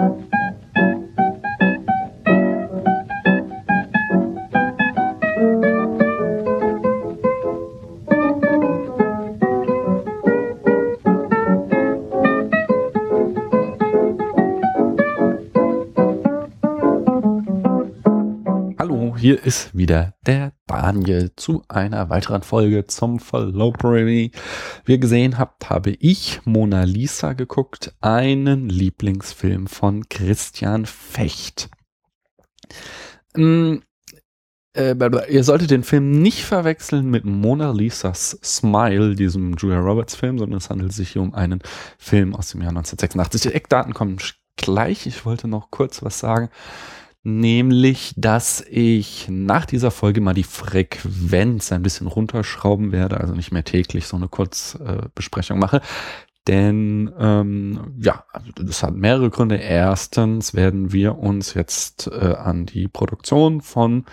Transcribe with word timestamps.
thank 0.00 0.32
you 0.32 0.39
hier 19.20 19.44
ist 19.44 19.76
wieder 19.76 20.14
der 20.24 20.52
Daniel 20.66 21.30
zu 21.36 21.62
einer 21.68 22.08
weiteren 22.08 22.42
Folge 22.42 22.86
zum 22.86 23.20
Fallopery. 23.20 24.30
Wie 24.86 24.92
ihr 24.92 24.98
gesehen 24.98 25.36
habt, 25.36 25.68
habe 25.68 25.90
ich 25.90 26.40
Mona 26.46 26.84
Lisa 26.84 27.34
geguckt, 27.34 27.94
einen 28.00 28.70
Lieblingsfilm 28.70 29.66
von 29.66 30.08
Christian 30.08 30.86
Fecht. 30.86 31.68
Ähm, 33.36 33.82
äh, 34.74 34.94
ihr 35.28 35.44
solltet 35.44 35.70
den 35.70 35.84
Film 35.84 36.22
nicht 36.22 36.44
verwechseln 36.44 37.10
mit 37.10 37.26
Mona 37.26 37.72
Lisas 37.72 38.38
Smile, 38.42 39.14
diesem 39.16 39.52
Julia 39.52 39.80
Roberts 39.80 40.16
Film, 40.16 40.38
sondern 40.38 40.56
es 40.56 40.70
handelt 40.70 40.94
sich 40.94 41.10
hier 41.10 41.20
um 41.20 41.34
einen 41.34 41.60
Film 41.98 42.34
aus 42.34 42.52
dem 42.52 42.62
Jahr 42.62 42.70
1986. 42.70 43.42
Die 43.42 43.54
Eckdaten 43.54 43.92
kommen 43.92 44.16
gleich. 44.56 45.06
Ich 45.06 45.26
wollte 45.26 45.46
noch 45.46 45.70
kurz 45.70 46.02
was 46.02 46.18
sagen 46.18 46.48
nämlich, 47.22 48.14
dass 48.16 48.64
ich 48.68 49.26
nach 49.28 49.66
dieser 49.66 49.90
Folge 49.90 50.20
mal 50.20 50.34
die 50.34 50.42
Frequenz 50.42 51.72
ein 51.72 51.82
bisschen 51.82 52.06
runterschrauben 52.06 52.92
werde, 52.92 53.20
also 53.20 53.34
nicht 53.34 53.52
mehr 53.52 53.64
täglich 53.64 54.06
so 54.06 54.16
eine 54.16 54.28
Kurzbesprechung 54.28 55.58
äh, 55.58 55.60
mache. 55.60 55.80
Denn 56.48 57.12
ähm, 57.18 57.94
ja, 57.98 58.24
also 58.32 58.50
das 58.52 58.82
hat 58.82 58.94
mehrere 58.94 59.30
Gründe. 59.30 59.56
Erstens 59.56 60.54
werden 60.54 60.92
wir 60.92 61.18
uns 61.18 61.54
jetzt 61.54 62.06
äh, 62.06 62.34
an 62.34 62.66
die 62.66 62.88
Produktion 62.88 63.60
von 63.60 64.06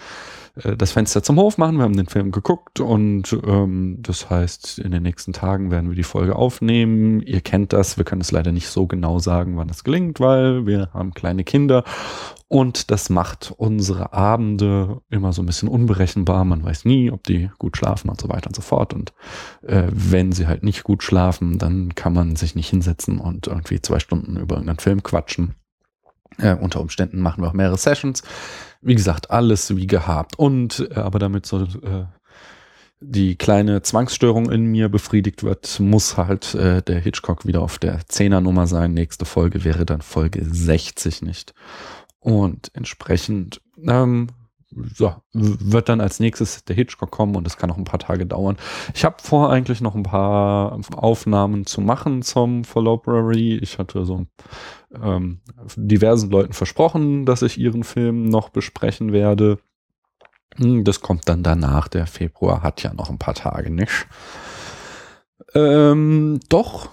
das 0.78 0.92
Fenster 0.92 1.24
zum 1.24 1.38
Hof 1.38 1.58
machen. 1.58 1.78
Wir 1.78 1.84
haben 1.84 1.98
den 1.98 2.08
Film 2.08 2.32
geguckt 2.32 2.80
und 2.80 3.38
ähm, 3.46 3.98
das 4.00 4.30
heißt, 4.30 4.80
in 4.80 4.92
den 4.92 5.04
nächsten 5.04 5.34
Tagen 5.34 5.72
werden 5.72 5.90
wir 5.90 5.96
die 5.96 6.04
Folge 6.04 6.36
aufnehmen. 6.36 7.22
Ihr 7.22 7.42
kennt 7.42 7.74
das, 7.74 7.98
wir 7.98 8.06
können 8.06 8.22
es 8.22 8.32
leider 8.32 8.52
nicht 8.52 8.70
so 8.70 8.88
genau 8.88 9.20
sagen, 9.20 9.58
wann 9.58 9.70
es 9.70 9.84
gelingt, 9.84 10.20
weil 10.20 10.66
wir 10.66 10.90
haben 10.94 11.14
kleine 11.14 11.44
Kinder 11.44 11.84
und 12.50 12.92
das 12.92 13.10
macht 13.10 13.54
unsere 13.58 14.14
Abende 14.14 15.02
immer 15.10 15.34
so 15.34 15.42
ein 15.42 15.46
bisschen 15.46 15.68
unberechenbar. 15.68 16.46
Man 16.46 16.64
weiß 16.64 16.86
nie, 16.86 17.12
ob 17.12 17.24
die 17.26 17.50
gut 17.60 17.76
schlafen 17.76 18.10
und 18.10 18.22
so 18.22 18.30
weiter 18.30 18.48
und 18.48 18.56
so 18.56 18.62
fort. 18.62 18.94
Und 18.94 19.14
äh, 19.64 19.88
wenn 19.92 20.32
sie 20.32 20.48
halt 20.48 20.64
nicht 20.64 20.84
gut 20.84 21.04
schlafen, 21.04 21.58
dann 21.58 21.94
kann 21.96 22.14
man 22.14 22.38
sich 22.38 22.56
nicht 22.56 22.70
hinsetzen 22.70 23.20
und 23.20 23.48
irgendwie 23.48 23.82
zwei 23.82 24.00
Stunden 24.00 24.38
über 24.38 24.56
irgendeinen 24.56 24.80
Film 24.80 25.04
quatschen. 25.04 25.56
Äh, 26.38 26.56
unter 26.56 26.82
Umständen 26.82 27.20
machen 27.20 27.44
wir 27.44 27.50
auch 27.50 27.54
mehrere 27.54 27.78
Sessions. 27.78 28.24
Wie 28.82 28.96
gesagt, 28.96 29.32
alles 29.32 29.76
wie 29.76 29.88
gehabt. 29.88 30.38
Und 30.38 30.88
äh, 30.92 31.00
aber 31.00 31.20
damit 31.20 31.46
so 31.46 31.64
äh, 31.64 32.06
die 33.00 33.36
kleine 33.36 33.82
Zwangsstörung 33.82 34.52
in 34.52 34.66
mir 34.66 34.90
befriedigt 34.90 35.44
wird, 35.44 35.80
muss 35.80 36.18
halt 36.18 36.56
äh, 36.56 36.82
der 36.82 37.00
Hitchcock 37.00 37.46
wieder 37.46 37.62
auf 37.62 37.78
der 37.78 38.00
Zehnernummer 38.08 38.68
sein. 38.68 38.94
Nächste 38.94 39.26
Folge 39.26 39.64
wäre 39.64 39.86
dann 39.86 40.02
Folge 40.02 40.44
60 40.44 41.22
nicht. 41.22 41.54
Und 42.20 42.72
entsprechend 42.74 43.62
ähm, 43.88 44.30
so, 44.94 45.16
wird 45.34 45.90
dann 45.90 46.02
als 46.02 46.20
nächstes 46.20 46.64
der 46.66 46.76
Hitchcock 46.76 47.12
kommen 47.12 47.36
und 47.36 47.48
es 47.48 47.58
kann 47.58 47.70
noch 47.70 47.78
ein 47.78 47.86
paar 47.86 48.00
Tage 48.00 48.26
dauern. 48.26 48.58
Ich 48.94 49.06
habe 49.06 49.16
vor, 49.22 49.52
eigentlich 49.52 49.82
noch 49.82 49.96
ein 49.96 50.04
paar 50.04 50.80
Aufnahmen 50.96 51.66
zu 51.66 51.82
machen 51.82 52.22
zum 52.22 52.64
Library. 52.76 53.58
Ich 53.62 53.80
hatte 53.80 54.06
so 54.06 54.26
ähm, 55.04 55.42
diversen 55.76 56.30
Leuten 56.30 56.54
versprochen, 56.54 57.26
dass 57.26 57.42
ich 57.42 57.58
ihren 57.58 57.84
Film 57.84 58.26
noch 58.26 58.50
besprechen 58.50 59.12
werde. 59.12 59.60
Hm, 60.56 60.84
das 60.84 61.02
kommt 61.02 61.28
dann 61.30 61.44
danach. 61.44 61.88
Der 61.88 62.08
Februar 62.08 62.64
hat 62.64 62.84
ja 62.84 62.94
noch 62.94 63.10
ein 63.10 63.20
paar 63.20 63.36
Tage, 63.36 63.70
nicht? 63.70 64.08
Ähm, 65.54 66.40
doch, 66.50 66.90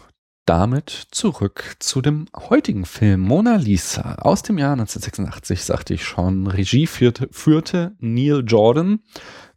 damit 0.47 0.91
zurück 1.11 1.77
zu 1.79 2.03
dem 2.03 2.27
heutigen 2.37 2.85
Film 2.85 3.21
Mona 3.21 3.57
Lisa 3.57 4.17
aus 4.17 4.43
dem 4.43 4.59
Jahr 4.59 4.73
1986, 4.73 5.65
sagte 5.65 5.95
ich 5.95 6.05
schon. 6.05 6.47
Regie 6.47 6.87
führte, 6.87 7.29
führte 7.33 7.97
Neil 7.99 8.45
Jordan. 8.47 9.01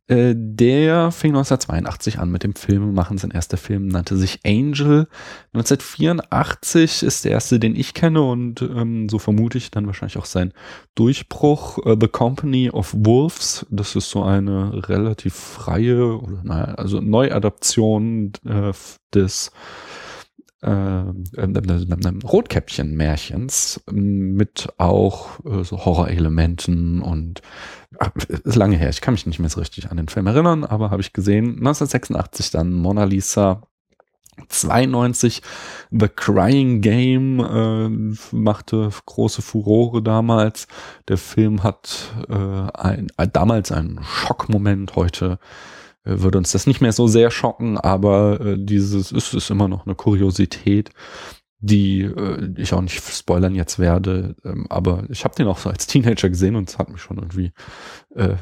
Äh, 0.09 0.35
der 0.37 1.11
fing 1.11 1.31
1982 1.31 2.19
an 2.19 2.31
mit 2.31 2.43
dem 2.43 2.55
Film 2.55 2.93
machen. 2.93 3.17
Sein 3.17 3.31
erster 3.31 3.57
Film 3.57 3.87
nannte 3.87 4.15
sich 4.15 4.39
Angel. 4.45 5.07
1984 5.53 7.03
ist 7.03 7.25
der 7.25 7.31
erste, 7.31 7.59
den 7.59 7.75
ich 7.75 7.93
kenne 7.93 8.21
und 8.21 8.61
ähm, 8.61 9.09
so 9.09 9.19
vermute 9.19 9.57
ich 9.57 9.69
dann 9.69 9.85
wahrscheinlich 9.85 10.17
auch 10.17 10.25
sein 10.25 10.53
Durchbruch. 10.95 11.77
Uh, 11.79 11.97
The 11.99 12.07
Company 12.07 12.69
of 12.69 12.93
Wolves. 12.97 13.65
Das 13.69 13.95
ist 13.97 14.09
so 14.09 14.23
eine 14.23 14.87
relativ 14.87 15.33
freie, 15.33 16.17
oder 16.17 16.41
naja, 16.43 16.75
also 16.75 17.01
Neuadaption 17.01 18.31
äh, 18.45 18.71
des 19.13 19.51
ähm, 20.63 21.23
ähm, 21.37 22.19
Rotkäppchen-Märchens 22.23 23.81
mit 23.91 24.69
auch 24.77 25.39
äh, 25.45 25.63
so 25.63 25.85
Horrorelementen 25.85 27.01
und 27.01 27.41
ach, 27.99 28.11
ist 28.27 28.55
lange 28.55 28.75
her, 28.75 28.89
ich 28.89 29.01
kann 29.01 29.13
mich 29.13 29.27
nicht 29.27 29.39
mehr 29.39 29.49
so 29.49 29.59
richtig 29.59 29.91
an 29.91 29.97
den 29.97 30.07
Film 30.07 30.25
erinnern, 30.25 30.63
aber 30.63 30.89
habe 30.89 31.01
ich 31.01 31.13
gesehen. 31.13 31.57
1986 31.57 32.51
dann 32.51 32.73
Mona 32.73 33.03
Lisa 33.03 33.61
92 34.49 35.41
The 35.91 36.07
Crying 36.07 36.81
Game 36.81 37.39
äh, 37.39 38.35
machte 38.35 38.89
große 39.05 39.41
Furore 39.41 40.01
damals. 40.01 40.67
Der 41.07 41.17
Film 41.17 41.63
hat 41.63 42.13
äh, 42.29 42.33
ein, 42.33 43.07
damals 43.31 43.71
einen 43.71 43.99
Schockmoment, 44.03 44.95
heute 44.95 45.39
würde 46.07 46.37
uns 46.37 46.51
das 46.51 46.67
nicht 46.67 46.81
mehr 46.81 46.93
so 46.93 47.07
sehr 47.07 47.31
schocken, 47.31 47.77
aber 47.77 48.39
äh, 48.41 48.55
dieses 48.57 49.11
ist, 49.11 49.33
ist 49.33 49.49
immer 49.49 49.67
noch 49.67 49.85
eine 49.85 49.95
Kuriosität, 49.95 50.91
die 51.59 52.01
äh, 52.01 52.53
ich 52.57 52.73
auch 52.73 52.81
nicht 52.81 53.03
spoilern 53.03 53.55
jetzt 53.55 53.79
werde. 53.79 54.35
Ähm, 54.45 54.67
aber 54.69 55.03
ich 55.09 55.23
habe 55.23 55.35
den 55.35 55.47
auch 55.47 55.57
so 55.57 55.69
als 55.69 55.87
Teenager 55.87 56.29
gesehen 56.29 56.55
und 56.55 56.69
es 56.69 56.77
hat 56.77 56.89
mich 56.89 57.01
schon 57.01 57.17
irgendwie 57.17 57.51
äh, 58.15 58.35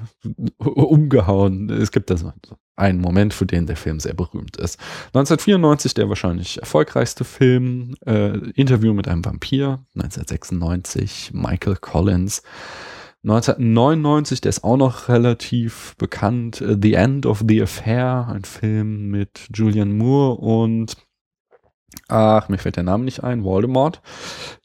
umgehauen. 0.57 1.69
Es 1.69 1.91
gibt 1.91 2.09
da 2.09 2.17
so 2.17 2.31
einen 2.75 2.99
Moment, 2.99 3.33
für 3.33 3.45
den 3.45 3.67
der 3.67 3.77
Film 3.77 3.99
sehr 3.99 4.13
berühmt 4.13 4.57
ist. 4.57 4.79
1994 5.13 5.93
der 5.93 6.09
wahrscheinlich 6.09 6.59
erfolgreichste 6.59 7.23
Film, 7.23 7.95
äh, 8.05 8.37
Interview 8.51 8.93
mit 8.93 9.07
einem 9.07 9.23
Vampir. 9.23 9.79
1996 9.95 11.31
Michael 11.33 11.77
Collins. 11.77 12.43
1999, 13.25 14.41
der 14.41 14.49
ist 14.49 14.63
auch 14.63 14.77
noch 14.77 15.09
relativ 15.09 15.95
bekannt, 15.97 16.61
äh, 16.61 16.77
The 16.79 16.93
End 16.93 17.25
of 17.25 17.43
the 17.47 17.61
Affair, 17.61 18.27
ein 18.31 18.43
Film 18.43 19.09
mit 19.09 19.49
Julian 19.51 19.97
Moore 19.97 20.35
und 20.35 20.95
ach, 22.07 22.49
mir 22.49 22.59
fällt 22.59 22.75
der 22.75 22.83
Name 22.83 23.03
nicht 23.03 23.23
ein, 23.23 23.43
Voldemort. 23.43 24.01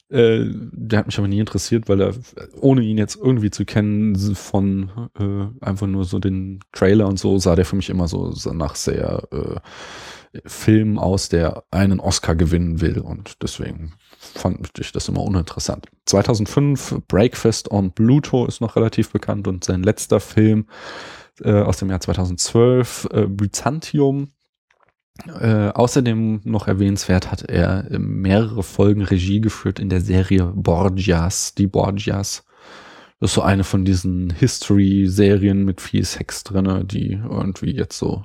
Äh, 0.09 0.45
der 0.73 0.99
hat 0.99 1.07
mich 1.07 1.17
aber 1.17 1.27
nie 1.27 1.39
interessiert, 1.39 1.89
weil 1.89 2.01
er, 2.01 2.13
ohne 2.59 2.81
ihn 2.81 2.99
jetzt 2.99 3.15
irgendwie 3.15 3.49
zu 3.49 3.65
kennen, 3.65 4.15
von 4.35 4.91
äh, 5.17 5.65
einfach 5.65 5.87
nur 5.87 6.05
so 6.05 6.19
den 6.19 6.59
Trailer 6.71 7.07
und 7.07 7.17
so, 7.17 7.39
sah 7.39 7.55
der 7.55 7.65
für 7.65 7.77
mich 7.77 7.89
immer 7.89 8.07
so, 8.07 8.31
nach 8.53 8.75
sehr 8.75 9.23
äh, 9.31 10.39
Film 10.45 10.99
aus, 10.99 11.29
der 11.29 11.63
einen 11.71 11.99
Oscar 11.99 12.35
gewinnen 12.35 12.79
will 12.79 12.99
und 12.99 13.41
deswegen 13.41 13.93
fand 14.21 14.69
ich 14.79 14.91
das 14.91 15.07
immer 15.07 15.23
uninteressant. 15.23 15.87
2005 16.05 17.01
Breakfast 17.07 17.71
on 17.71 17.91
Pluto 17.91 18.45
ist 18.45 18.61
noch 18.61 18.75
relativ 18.75 19.11
bekannt 19.11 19.47
und 19.47 19.63
sein 19.63 19.83
letzter 19.83 20.19
Film 20.19 20.67
äh, 21.43 21.61
aus 21.61 21.77
dem 21.77 21.89
Jahr 21.89 21.99
2012 21.99 23.09
äh, 23.11 23.27
Byzantium. 23.27 24.29
Äh, 25.39 25.69
außerdem 25.69 26.41
noch 26.43 26.67
erwähnenswert 26.67 27.31
hat 27.31 27.43
er 27.43 27.85
mehrere 27.99 28.63
Folgen 28.63 29.01
Regie 29.01 29.41
geführt 29.41 29.79
in 29.79 29.89
der 29.89 30.01
Serie 30.01 30.51
Borgias, 30.55 31.53
die 31.55 31.67
Borgias. 31.67 32.43
Das 33.19 33.31
ist 33.31 33.35
so 33.35 33.41
eine 33.41 33.63
von 33.63 33.85
diesen 33.85 34.31
History-Serien 34.31 35.63
mit 35.63 35.81
viel 35.81 36.05
Sex 36.05 36.43
drinne, 36.43 36.85
die 36.85 37.11
irgendwie 37.11 37.75
jetzt 37.75 37.97
so 37.97 38.23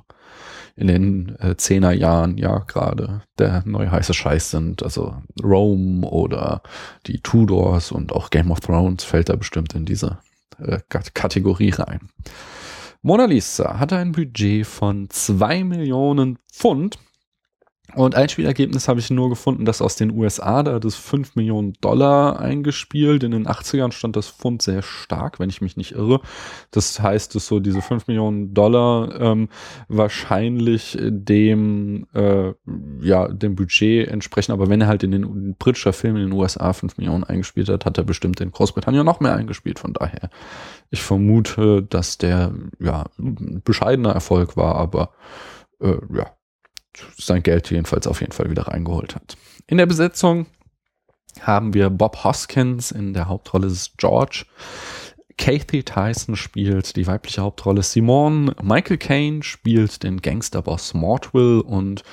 in 0.77 0.87
den 0.87 1.35
äh, 1.39 1.57
Zehnerjahren 1.57 2.37
ja 2.37 2.59
gerade 2.59 3.21
der 3.39 3.63
neue 3.65 3.91
heiße 3.91 4.13
Scheiß 4.13 4.51
sind. 4.51 4.83
Also 4.83 5.15
Rome 5.43 6.07
oder 6.07 6.61
die 7.07 7.19
Tudors 7.19 7.91
und 7.91 8.13
auch 8.13 8.29
Game 8.29 8.51
of 8.51 8.59
Thrones 8.59 9.03
fällt 9.03 9.29
da 9.29 9.35
bestimmt 9.35 9.73
in 9.73 9.85
diese 9.85 10.19
äh, 10.59 10.79
Kategorie 10.87 11.71
rein. 11.71 12.09
Mona 13.01 13.25
Lisa 13.25 13.79
hatte 13.79 13.97
ein 13.97 14.11
Budget 14.11 14.67
von 14.67 15.09
zwei 15.09 15.63
Millionen 15.63 16.37
Pfund 16.51 16.99
Und 17.95 18.15
Einspielergebnis 18.15 18.89
habe 18.89 18.99
ich 18.99 19.09
nur 19.09 19.29
gefunden, 19.29 19.63
dass 19.63 19.81
aus 19.81 19.95
den 19.95 20.11
USA, 20.11 20.61
da 20.61 20.73
hat 20.73 20.83
es 20.83 20.95
5 20.95 21.37
Millionen 21.37 21.73
Dollar 21.79 22.37
eingespielt. 22.37 23.23
In 23.23 23.31
den 23.31 23.47
80ern 23.47 23.93
stand 23.93 24.17
das 24.17 24.27
Pfund 24.27 24.61
sehr 24.61 24.81
stark, 24.81 25.39
wenn 25.39 25.49
ich 25.49 25.61
mich 25.61 25.77
nicht 25.77 25.93
irre. 25.93 26.19
Das 26.71 26.99
heißt, 26.99 27.33
dass 27.33 27.47
so 27.47 27.61
diese 27.61 27.81
5 27.81 28.07
Millionen 28.07 28.53
Dollar 28.53 29.21
ähm, 29.21 29.47
wahrscheinlich 29.87 30.97
dem, 31.01 32.07
äh, 32.13 32.53
ja, 33.01 33.29
dem 33.29 33.55
Budget 33.55 34.09
entsprechen. 34.09 34.51
Aber 34.51 34.67
wenn 34.67 34.81
er 34.81 34.87
halt 34.87 35.03
in 35.03 35.11
den 35.11 35.55
britischer 35.55 35.93
Film 35.93 36.17
in 36.17 36.23
den 36.23 36.33
USA 36.33 36.73
5 36.73 36.97
Millionen 36.97 37.23
eingespielt 37.23 37.69
hat, 37.69 37.85
hat 37.85 37.97
er 37.97 38.03
bestimmt 38.03 38.41
in 38.41 38.51
Großbritannien 38.51 39.05
noch 39.05 39.21
mehr 39.21 39.35
eingespielt. 39.35 39.79
Von 39.79 39.93
daher, 39.93 40.29
ich 40.89 41.01
vermute, 41.01 41.83
dass 41.83 42.17
der, 42.17 42.53
ja, 42.79 43.05
bescheidener 43.17 44.11
Erfolg 44.11 44.57
war, 44.57 44.75
aber 44.75 45.11
äh, 45.79 45.95
ja, 46.13 46.36
sein 47.17 47.43
Geld 47.43 47.69
jedenfalls 47.71 48.07
auf 48.07 48.21
jeden 48.21 48.33
Fall 48.33 48.49
wieder 48.49 48.67
reingeholt 48.67 49.15
hat. 49.15 49.37
In 49.67 49.77
der 49.77 49.85
Besetzung 49.85 50.47
haben 51.41 51.73
wir 51.73 51.89
Bob 51.89 52.23
Hoskins 52.23 52.91
in 52.91 53.13
der 53.13 53.27
Hauptrolle 53.27 53.67
des 53.67 53.93
George. 53.97 54.45
Kathy 55.37 55.83
Tyson 55.83 56.35
spielt 56.35 56.95
die 56.95 57.05
weibliche 57.05 57.41
Hauptrolle 57.41 57.83
Simone. 57.83 58.55
Michael 58.61 58.97
Caine 58.97 59.43
spielt 59.43 60.01
den 60.01 60.21
Gangsterboss 60.21 60.95
Mortwill 60.95 61.61
und 61.61 62.03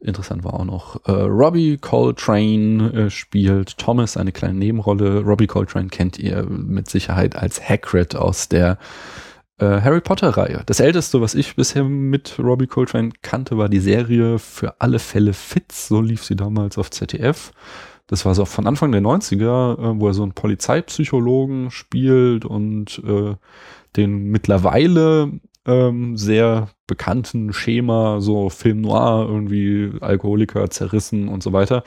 interessant 0.00 0.44
war 0.44 0.54
auch 0.54 0.64
noch 0.64 1.04
äh, 1.06 1.10
Robbie 1.10 1.76
Coltrane 1.76 2.92
äh, 2.92 3.10
spielt 3.10 3.78
Thomas, 3.78 4.16
eine 4.16 4.30
kleine 4.30 4.54
Nebenrolle. 4.54 5.22
Robbie 5.22 5.48
Coltrane 5.48 5.88
kennt 5.88 6.18
ihr 6.18 6.44
mit 6.44 6.88
Sicherheit 6.88 7.34
als 7.34 7.68
Hagrid 7.68 8.14
aus 8.14 8.48
der 8.48 8.78
äh, 9.58 9.80
Harry 9.80 10.00
Potter-Reihe. 10.00 10.62
Das 10.66 10.80
älteste, 10.80 11.20
was 11.20 11.34
ich 11.34 11.56
bisher 11.56 11.84
mit 11.84 12.38
Robbie 12.38 12.66
Coltrane 12.66 13.10
kannte, 13.22 13.58
war 13.58 13.68
die 13.68 13.80
Serie 13.80 14.38
Für 14.38 14.80
alle 14.80 14.98
Fälle 14.98 15.32
Fitz. 15.32 15.88
So 15.88 16.00
lief 16.00 16.24
sie 16.24 16.36
damals 16.36 16.78
auf 16.78 16.90
ZDF. 16.90 17.52
Das 18.06 18.24
war 18.24 18.34
so 18.34 18.44
von 18.46 18.66
Anfang 18.66 18.90
der 18.92 19.02
90er, 19.02 19.78
äh, 19.78 20.00
wo 20.00 20.08
er 20.08 20.14
so 20.14 20.22
einen 20.22 20.32
Polizeipsychologen 20.32 21.70
spielt 21.70 22.44
und 22.44 23.02
äh, 23.06 23.34
den 23.96 24.30
mittlerweile 24.30 25.32
ähm, 25.66 26.16
sehr 26.16 26.70
bekannten 26.86 27.52
Schema, 27.52 28.20
so 28.20 28.48
Film 28.48 28.80
Noir, 28.80 29.26
irgendwie 29.28 29.92
Alkoholiker 30.00 30.70
zerrissen 30.70 31.28
und 31.28 31.42
so 31.42 31.52
weiter. 31.52 31.84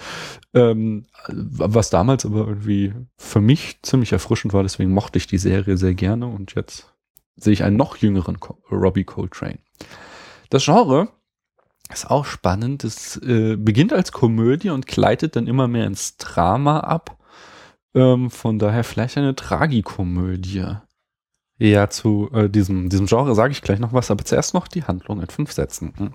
Ähm, 0.53 1.07
was 1.27 1.89
damals 1.89 2.25
aber 2.25 2.47
irgendwie 2.47 2.93
für 3.17 3.41
mich 3.41 3.79
ziemlich 3.81 4.11
erfrischend 4.11 4.53
war, 4.53 4.61
deswegen 4.61 4.91
mochte 4.91 5.17
ich 5.17 5.25
die 5.25 5.39
Serie 5.39 5.77
sehr 5.77 5.95
gerne 5.95 6.27
und 6.27 6.53
jetzt 6.53 6.90
sehe 7.43 7.53
ich 7.53 7.63
einen 7.63 7.77
noch 7.77 7.97
jüngeren 7.97 8.37
Robbie 8.71 9.03
Coltrane. 9.03 9.59
Das 10.49 10.65
Genre 10.65 11.09
ist 11.91 12.09
auch 12.09 12.25
spannend. 12.25 12.83
Es 12.83 13.17
äh, 13.17 13.55
beginnt 13.57 13.93
als 13.93 14.11
Komödie 14.11 14.69
und 14.69 14.87
gleitet 14.87 15.35
dann 15.35 15.47
immer 15.47 15.67
mehr 15.67 15.85
ins 15.85 16.17
Drama 16.17 16.79
ab. 16.81 17.17
Ähm, 17.93 18.29
von 18.29 18.59
daher 18.59 18.83
vielleicht 18.83 19.17
eine 19.17 19.35
Tragikomödie. 19.35 20.75
Ja, 21.57 21.89
zu 21.89 22.29
äh, 22.33 22.49
diesem, 22.49 22.89
diesem 22.89 23.05
Genre 23.05 23.35
sage 23.35 23.51
ich 23.51 23.61
gleich 23.61 23.79
noch 23.79 23.93
was, 23.93 24.09
aber 24.09 24.25
zuerst 24.25 24.53
noch 24.53 24.67
die 24.67 24.83
Handlung 24.83 25.21
in 25.21 25.27
fünf 25.27 25.51
Sätzen. 25.51 25.93
Hm. 25.97 26.13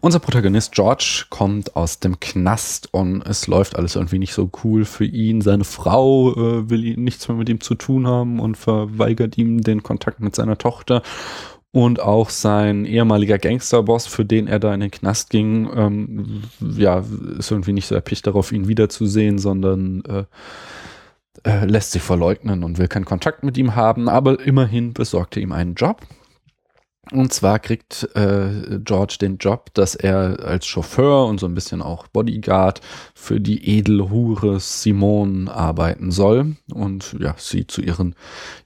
Unser 0.00 0.20
Protagonist 0.20 0.72
George 0.72 1.24
kommt 1.28 1.74
aus 1.76 1.98
dem 1.98 2.20
Knast 2.20 2.92
und 2.92 3.26
es 3.26 3.46
läuft 3.46 3.76
alles 3.76 3.96
irgendwie 3.96 4.18
nicht 4.18 4.32
so 4.32 4.50
cool 4.62 4.84
für 4.84 5.04
ihn. 5.04 5.40
Seine 5.40 5.64
Frau 5.64 6.32
äh, 6.32 6.70
will 6.70 6.84
ihn, 6.84 7.04
nichts 7.04 7.26
mehr 7.28 7.36
mit 7.36 7.48
ihm 7.48 7.60
zu 7.60 7.74
tun 7.74 8.06
haben 8.06 8.40
und 8.40 8.56
verweigert 8.56 9.36
ihm 9.38 9.62
den 9.62 9.82
Kontakt 9.82 10.20
mit 10.20 10.36
seiner 10.36 10.58
Tochter. 10.58 11.02
Und 11.70 12.00
auch 12.00 12.30
sein 12.30 12.86
ehemaliger 12.86 13.38
Gangsterboss, 13.38 14.06
für 14.06 14.24
den 14.24 14.46
er 14.46 14.58
da 14.58 14.72
in 14.72 14.80
den 14.80 14.90
Knast 14.90 15.30
ging, 15.30 15.68
ähm, 15.74 16.42
ja, 16.60 17.04
ist 17.38 17.50
irgendwie 17.50 17.74
nicht 17.74 17.86
so 17.86 17.94
erpicht 17.94 18.26
darauf, 18.26 18.52
ihn 18.52 18.68
wiederzusehen, 18.68 19.38
sondern 19.38 20.02
äh, 20.04 20.24
äh, 21.44 21.66
lässt 21.66 21.92
sich 21.92 22.02
verleugnen 22.02 22.64
und 22.64 22.78
will 22.78 22.88
keinen 22.88 23.04
Kontakt 23.04 23.42
mit 23.42 23.58
ihm 23.58 23.76
haben. 23.76 24.08
Aber 24.08 24.40
immerhin 24.40 24.94
besorgt 24.94 25.36
er 25.36 25.42
ihm 25.42 25.52
einen 25.52 25.74
Job 25.74 26.00
und 27.12 27.32
zwar 27.32 27.58
kriegt 27.58 28.08
äh, 28.14 28.78
George 28.84 29.16
den 29.20 29.38
Job, 29.38 29.72
dass 29.74 29.94
er 29.94 30.38
als 30.44 30.66
Chauffeur 30.66 31.26
und 31.26 31.40
so 31.40 31.46
ein 31.46 31.54
bisschen 31.54 31.82
auch 31.82 32.06
Bodyguard 32.08 32.80
für 33.14 33.40
die 33.40 33.78
Edelhure 33.78 34.60
Simone 34.60 35.50
arbeiten 35.52 36.10
soll 36.10 36.56
und 36.72 37.16
ja, 37.18 37.34
sie 37.38 37.66
zu 37.66 37.80
ihren 37.80 38.14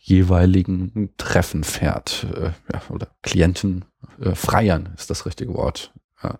jeweiligen 0.00 1.10
Treffen 1.18 1.64
fährt. 1.64 2.26
Äh, 2.34 2.50
ja, 2.72 2.82
oder 2.88 3.08
Klienten, 3.22 3.84
äh, 4.20 4.34
Freiern 4.34 4.90
ist 4.96 5.10
das 5.10 5.26
richtige 5.26 5.54
Wort. 5.54 5.92
Ja. 6.22 6.38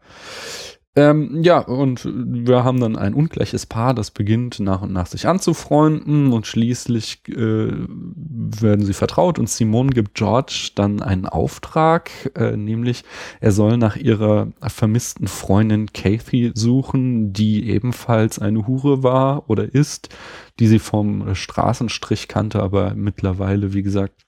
Ähm, 0.95 1.43
ja, 1.43 1.59
und 1.61 2.05
wir 2.05 2.65
haben 2.65 2.79
dann 2.79 2.97
ein 2.97 3.15
ungleiches 3.15 3.65
Paar, 3.65 3.95
das 3.95 4.11
beginnt 4.11 4.61
nach 4.61 4.83
und 4.83 4.93
nach 4.93 5.07
sich 5.07 5.27
anzufreunden 5.27 6.35
und 6.35 6.47
schließlich 6.47 7.23
äh, 7.29 7.35
werden 7.35 8.85
sie 8.85 8.93
vertraut 8.93 9.39
und 9.39 9.49
Simone 9.49 9.89
gibt 9.89 10.13
George 10.13 10.73
dann 10.75 11.01
einen 11.01 11.25
Auftrag, 11.25 12.11
äh, 12.37 12.59
nämlich 12.59 13.05
er 13.41 13.53
soll 13.53 13.79
nach 13.79 13.97
ihrer 13.97 14.49
vermissten 14.61 15.29
Freundin 15.29 15.95
Kathy 15.95 16.53
suchen, 16.55 17.33
die 17.33 17.71
ebenfalls 17.71 18.39
eine 18.39 18.67
Hure 18.67 19.03
war 19.03 19.49
oder 19.49 19.75
ist, 19.75 20.11
die 20.59 20.67
sie 20.67 20.79
vom 20.79 21.35
Straßenstrich 21.35 22.29
kannte, 22.29 22.63
aber 22.63 22.93
mittlerweile, 22.95 23.73
wie 23.73 23.83
gesagt, 23.83 24.27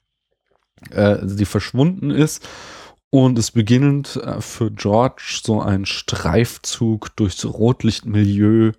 äh, 0.89 1.17
sie 1.25 1.45
verschwunden 1.45 2.09
ist 2.09 2.43
und 3.15 3.39
es 3.39 3.51
beginnt 3.51 4.17
äh, 4.17 4.41
für 4.41 4.71
George 4.71 5.39
so 5.41 5.61
ein 5.61 5.85
Streifzug 5.85 7.15
durchs 7.15 7.45
Rotlichtmilieu 7.45 8.73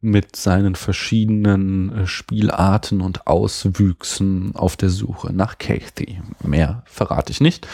mit 0.00 0.36
seinen 0.36 0.76
verschiedenen 0.76 1.92
äh, 1.92 2.06
Spielarten 2.06 3.00
und 3.00 3.26
Auswüchsen 3.26 4.54
auf 4.54 4.76
der 4.76 4.90
Suche 4.90 5.32
nach 5.32 5.58
Kathy. 5.58 6.22
Mehr 6.44 6.84
verrate 6.86 7.32
ich 7.32 7.40
nicht. 7.40 7.66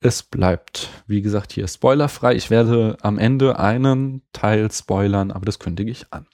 Es 0.00 0.22
bleibt, 0.22 0.90
wie 1.06 1.22
gesagt, 1.22 1.52
hier 1.52 1.66
spoilerfrei. 1.66 2.34
Ich 2.34 2.50
werde 2.50 2.98
am 3.00 3.18
Ende 3.18 3.58
einen 3.58 4.20
Teil 4.34 4.70
spoilern, 4.70 5.30
aber 5.30 5.46
das 5.46 5.58
kündige 5.58 5.90
ich 5.90 6.04
an. 6.12 6.26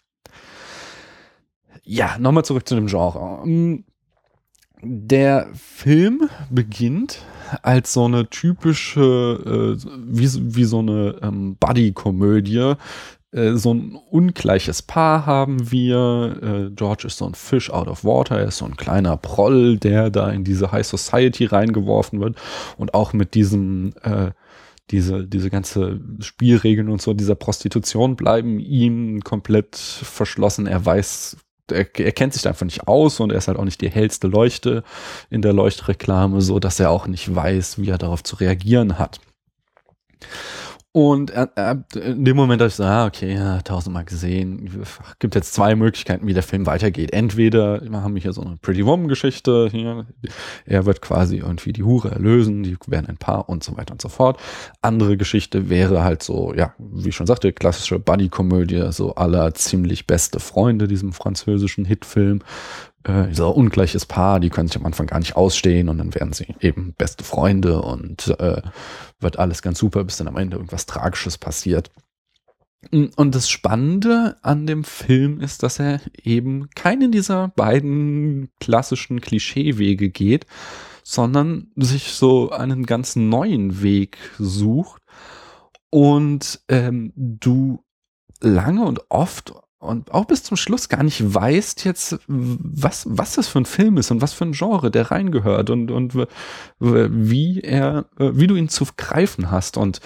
Ja, 1.85 2.19
nochmal 2.19 2.45
zurück 2.45 2.69
zu 2.69 2.75
dem 2.75 2.89
Genre. 2.89 3.45
Ähm, 3.45 3.85
der 4.83 5.49
Film 5.55 6.29
beginnt 6.51 7.21
als 7.63 7.93
so 7.93 8.05
eine 8.05 8.29
typische, 8.29 9.77
äh, 9.81 9.91
wie, 10.07 10.57
wie 10.57 10.65
so 10.65 10.81
eine 10.81 11.17
ähm, 11.23 11.57
Buddy-Komödie. 11.59 12.75
Äh, 13.33 13.53
so 13.55 13.75
ein 13.75 13.99
ungleiches 14.11 14.83
Paar 14.83 15.27
haben 15.27 15.71
wir. 15.71 16.37
Äh, 16.43 16.71
George 16.75 17.07
ist 17.07 17.19
so 17.19 17.27
ein 17.27 17.35
Fish 17.35 17.71
out 17.71 17.89
of 17.89 18.05
water, 18.05 18.39
er 18.39 18.49
ist 18.49 18.59
so 18.59 18.65
ein 18.65 18.77
kleiner 18.77 19.17
Proll, 19.17 19.77
der 19.77 20.11
da 20.11 20.31
in 20.31 20.45
diese 20.45 20.73
High 20.73 20.87
Society 20.87 21.45
reingeworfen 21.45 22.21
wird 22.21 22.37
und 22.77 22.95
auch 22.95 23.13
mit 23.13 23.35
diesem 23.35 23.93
äh, 24.03 24.31
diese, 24.91 25.27
diese 25.27 25.51
ganze 25.51 26.01
Spielregeln 26.21 26.89
und 26.89 27.03
so 27.03 27.13
dieser 27.13 27.35
Prostitution 27.35 28.17
bleiben 28.17 28.59
ihm 28.59 29.21
komplett 29.23 29.77
verschlossen. 29.77 30.67
Er 30.67 30.85
weiß 30.85 31.37
er, 31.73 31.87
er 31.99 32.13
kennt 32.13 32.33
sich 32.33 32.43
da 32.43 32.51
einfach 32.51 32.65
nicht 32.65 32.89
aus 32.89 33.21
und 33.21 33.33
er 33.33 33.39
ist 33.39 33.49
halt 33.49 33.59
auch 33.59 33.65
nicht 33.65 33.81
die 33.81 33.91
hellste 33.91 34.27
Leuchte 34.27 34.83
in 35.31 35.43
der 35.43 35.53
Leuchtreklame, 35.53 36.41
so 36.41 36.59
dass 36.59 36.81
er 36.81 36.91
auch 36.91 37.07
nicht 37.07 37.35
weiß, 37.35 37.79
wie 37.79 37.91
er 37.91 37.99
darauf 37.99 38.23
zu 38.23 38.37
reagieren 38.37 38.99
hat. 38.99 39.21
Und 40.93 41.33
in 41.95 42.25
dem 42.25 42.37
Moment 42.37 42.61
dachte 42.61 42.69
ich 42.69 42.75
so, 42.75 42.83
ah, 42.83 43.07
okay, 43.07 43.35
ja, 43.35 43.61
tausendmal 43.61 44.05
gesehen. 44.07 44.85
Gibt 45.19 45.35
jetzt 45.35 45.53
zwei 45.53 45.77
Möglichkeiten, 45.77 46.27
wie 46.27 46.33
der 46.33 46.43
Film 46.43 46.67
weitergeht. 46.67 47.13
Entweder 47.13 47.83
wir 47.83 48.03
haben 48.03 48.17
hier 48.17 48.33
so 48.33 48.43
eine 48.43 48.57
Pretty 48.57 48.85
Woman-Geschichte, 48.85 49.71
er 50.65 50.87
wird 50.87 51.03
quasi 51.03 51.37
irgendwie 51.37 51.75
die 51.75 51.83
Hure 51.83 52.11
erlösen, 52.11 52.63
die 52.63 52.77
werden 52.87 53.07
ein 53.07 53.19
Paar 53.19 53.49
und 53.49 53.63
so 53.63 53.77
weiter 53.77 53.93
und 53.93 54.01
so 54.01 54.09
fort. 54.09 54.41
Andere 54.81 55.17
Geschichte 55.19 55.69
wäre 55.69 56.03
halt 56.03 56.23
so, 56.23 56.55
ja, 56.55 56.75
wie 56.79 57.11
ich 57.11 57.17
schon 57.17 57.27
sagte, 57.27 57.53
klassische 57.53 57.99
Buddy-Komödie, 57.99 58.91
so 58.91 59.15
aller 59.15 59.53
ziemlich 59.55 60.07
beste 60.07 60.41
Freunde, 60.41 60.89
diesem 60.89 61.13
französischen 61.13 61.85
Hitfilm, 61.85 62.41
äh, 63.05 63.29
dieser 63.29 63.55
ungleiches 63.55 64.07
Paar, 64.07 64.41
die 64.41 64.51
können 64.51 64.69
sich 64.69 64.77
am 64.77 64.87
Anfang 64.87 65.07
gar 65.07 65.19
nicht 65.19 65.37
ausstehen 65.37 65.89
und 65.89 65.99
dann 65.99 66.15
werden 66.15 66.33
sie 66.33 66.55
eben 66.61 66.95
beste 66.97 67.25
Freunde 67.25 67.83
und 67.83 68.29
äh, 68.39 68.63
wird 69.21 69.39
alles 69.39 69.63
ganz 69.63 69.79
super, 69.79 70.05
bis 70.05 70.17
dann 70.17 70.29
am 70.29 70.37
Ende 70.37 70.57
irgendwas 70.57 70.87
Tragisches 70.87 71.39
passiert. 71.39 71.91
Und 72.91 73.35
das 73.35 73.51
Spannende 73.51 74.37
an 74.43 74.67
dem 74.67 74.85
Film 74.85 75.41
ist, 75.41 75.65
dass 75.65 75.81
er 75.81 76.01
eben 76.23 76.71
keinen 76.71 77.11
dieser 77.11 77.49
beiden 77.49 78.51
klassischen 78.61 79.21
Klischeewege 79.21 80.11
geht, 80.11 80.47
sondern 81.03 81.73
sich 81.75 82.13
so 82.13 82.51
einen 82.51 82.87
ganz 82.87 83.17
neuen 83.17 83.83
Weg 83.83 84.19
sucht 84.39 85.03
und 85.91 86.61
ähm, 86.69 87.13
du 87.17 87.83
lange 88.41 88.85
und 88.85 89.11
oft 89.11 89.55
und 89.79 90.13
auch 90.13 90.25
bis 90.25 90.43
zum 90.43 90.57
Schluss 90.57 90.89
gar 90.89 91.03
nicht 91.03 91.35
weißt 91.35 91.85
jetzt, 91.85 92.19
was, 92.27 93.07
was 93.09 93.35
das 93.35 93.47
für 93.47 93.61
ein 93.61 93.67
Film 93.67 93.97
ist 93.97 94.11
und 94.11 94.21
was 94.21 94.33
für 94.33 94.45
ein 94.45 94.53
Genre 94.53 94.91
der 94.91 95.11
reingehört 95.11 95.71
und, 95.71 95.91
und 95.91 96.15
wie 96.81 97.61
er, 97.61 98.07
wie 98.17 98.49
du 98.49 98.57
ihn 98.57 98.69
zu 98.69 98.87
greifen 98.97 99.51
hast. 99.53 99.77
Und 99.77 100.01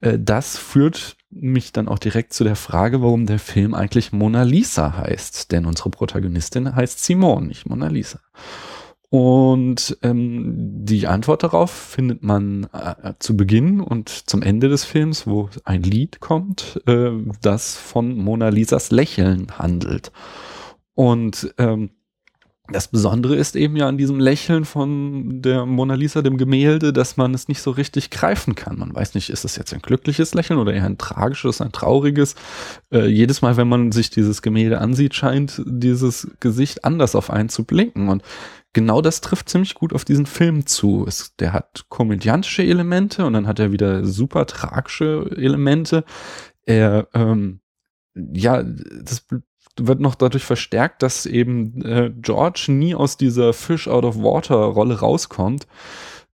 äh, 0.00 0.18
das 0.20 0.58
führt 0.58 1.16
mich 1.30 1.72
dann 1.72 1.88
auch 1.88 1.98
direkt 1.98 2.32
zu 2.32 2.44
der 2.44 2.56
Frage, 2.56 3.02
warum 3.02 3.26
der 3.26 3.38
Film 3.38 3.74
eigentlich 3.74 4.12
Mona 4.12 4.42
Lisa 4.42 4.96
heißt. 4.96 5.52
Denn 5.52 5.64
unsere 5.64 5.90
Protagonistin 5.90 6.74
heißt 6.74 7.02
Simone, 7.02 7.46
nicht 7.46 7.66
Mona 7.66 7.88
Lisa. 7.88 8.20
Und 9.10 9.96
ähm, 10.02 10.84
die 10.84 11.06
Antwort 11.06 11.42
darauf 11.42 11.70
findet 11.70 12.22
man 12.22 12.68
äh, 12.74 13.14
zu 13.18 13.36
Beginn 13.36 13.80
und 13.80 14.08
zum 14.10 14.42
Ende 14.42 14.68
des 14.68 14.84
Films, 14.84 15.26
wo 15.26 15.48
ein 15.64 15.82
Lied 15.82 16.20
kommt, 16.20 16.82
äh, 16.86 17.10
das 17.40 17.76
von 17.76 18.18
Mona 18.18 18.50
Lisas 18.50 18.90
Lächeln 18.90 19.58
handelt. 19.58 20.12
Und 20.94 21.54
ähm, 21.56 21.90
das 22.70 22.88
Besondere 22.88 23.36
ist 23.36 23.56
eben 23.56 23.76
ja 23.76 23.88
an 23.88 23.96
diesem 23.96 24.20
Lächeln 24.20 24.64
von 24.64 25.40
der 25.40 25.64
Mona 25.64 25.94
Lisa, 25.94 26.20
dem 26.20 26.36
Gemälde, 26.36 26.92
dass 26.92 27.16
man 27.16 27.32
es 27.32 27.48
nicht 27.48 27.62
so 27.62 27.70
richtig 27.70 28.10
greifen 28.10 28.54
kann. 28.54 28.78
Man 28.78 28.94
weiß 28.94 29.14
nicht, 29.14 29.30
ist 29.30 29.44
es 29.44 29.56
jetzt 29.56 29.72
ein 29.72 29.80
glückliches 29.80 30.34
Lächeln 30.34 30.58
oder 30.58 30.74
eher 30.74 30.84
ein 30.84 30.98
tragisches, 30.98 31.62
ein 31.62 31.72
trauriges. 31.72 32.34
Äh, 32.92 33.06
jedes 33.06 33.40
Mal, 33.40 33.56
wenn 33.56 33.68
man 33.68 33.90
sich 33.90 34.10
dieses 34.10 34.42
Gemälde 34.42 34.80
ansieht, 34.80 35.14
scheint 35.14 35.62
dieses 35.64 36.28
Gesicht 36.40 36.84
anders 36.84 37.14
auf 37.14 37.30
einen 37.30 37.48
zu 37.48 37.64
blinken. 37.64 38.08
Und 38.08 38.22
genau 38.74 39.00
das 39.00 39.22
trifft 39.22 39.48
ziemlich 39.48 39.74
gut 39.74 39.94
auf 39.94 40.04
diesen 40.04 40.26
Film 40.26 40.66
zu. 40.66 41.06
Es, 41.08 41.34
der 41.36 41.54
hat 41.54 41.86
komödiantische 41.88 42.62
Elemente 42.62 43.24
und 43.24 43.32
dann 43.32 43.46
hat 43.46 43.58
er 43.58 43.72
wieder 43.72 44.04
super 44.04 44.44
tragische 44.44 45.30
Elemente. 45.36 46.04
Er, 46.66 47.08
ähm, 47.14 47.60
ja, 48.14 48.62
das 48.62 49.24
wird 49.86 50.00
noch 50.00 50.14
dadurch 50.14 50.44
verstärkt, 50.44 51.02
dass 51.02 51.26
eben 51.26 51.82
äh, 51.82 52.10
George 52.20 52.66
nie 52.68 52.94
aus 52.94 53.16
dieser 53.16 53.52
Fish 53.52 53.88
out 53.88 54.04
of 54.04 54.16
Water 54.16 54.56
Rolle 54.56 54.98
rauskommt. 54.98 55.66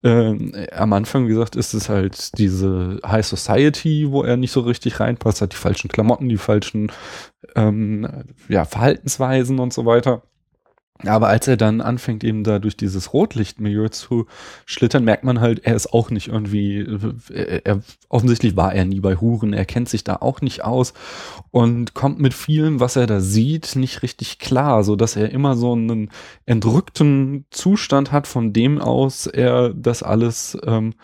Äh, 0.01 0.67
am 0.71 0.93
Anfang, 0.93 1.25
wie 1.25 1.31
gesagt, 1.31 1.55
ist 1.57 1.73
es 1.73 1.89
halt 1.89 2.37
diese 2.37 2.99
High 3.05 3.25
Society, 3.25 4.07
wo 4.09 4.23
er 4.23 4.37
nicht 4.37 4.51
so 4.51 4.61
richtig 4.61 4.99
reinpasst, 4.99 5.41
hat 5.41 5.51
die 5.51 5.57
falschen 5.57 5.89
Klamotten, 5.89 6.29
die 6.29 6.37
falschen 6.37 6.91
ähm, 7.55 8.07
ja, 8.47 8.63
Verhaltensweisen 8.63 9.59
und 9.59 9.73
so 9.73 9.85
weiter. 9.85 10.23
Aber 11.05 11.29
als 11.29 11.47
er 11.47 11.55
dann 11.55 11.79
anfängt, 11.79 12.25
eben 12.25 12.43
da 12.43 12.59
durch 12.59 12.75
dieses 12.75 13.13
Rotlichtmilieu 13.13 13.87
zu 13.87 14.25
schlittern, 14.65 15.05
merkt 15.05 15.23
man 15.23 15.39
halt, 15.39 15.59
er 15.63 15.75
ist 15.75 15.93
auch 15.93 16.09
nicht 16.09 16.27
irgendwie, 16.27 16.85
er, 17.33 17.65
er, 17.65 17.81
offensichtlich 18.09 18.57
war 18.57 18.73
er 18.73 18.83
nie 18.83 18.99
bei 18.99 19.15
Huren, 19.15 19.53
er 19.53 19.63
kennt 19.63 19.87
sich 19.87 20.03
da 20.03 20.17
auch 20.17 20.41
nicht 20.41 20.65
aus 20.65 20.93
und 21.51 21.93
kommt 21.93 22.19
mit 22.19 22.33
vielem, 22.33 22.81
was 22.81 22.97
er 22.97 23.07
da 23.07 23.21
sieht, 23.21 23.77
nicht 23.77 24.03
richtig 24.03 24.39
klar, 24.39 24.83
so 24.83 24.97
dass 24.97 25.15
er 25.15 25.31
immer 25.31 25.55
so 25.55 25.71
einen 25.71 26.11
entrückten 26.45 27.45
Zustand 27.49 28.11
hat, 28.11 28.27
von 28.27 28.51
dem 28.51 28.79
aus 28.79 29.25
er 29.25 29.73
das 29.73 30.03
alles 30.03 30.57
ähm, 30.65 30.95